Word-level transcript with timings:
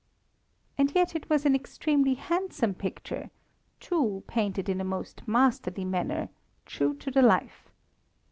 And 0.79 0.95
yet 0.95 1.15
it 1.15 1.29
was 1.29 1.45
an 1.45 1.53
extremely 1.55 2.15
handsome 2.15 2.73
picture, 2.73 3.29
too, 3.79 4.23
painted 4.25 4.67
in 4.67 4.81
a 4.81 4.83
most 4.83 5.27
masterly 5.27 5.85
manner 5.85 6.29
true 6.65 6.95
to 6.95 7.11
the 7.11 7.21
life. 7.21 7.69